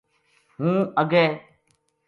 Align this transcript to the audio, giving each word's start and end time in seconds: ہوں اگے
ہوں 0.59 0.77
اگے 1.01 1.25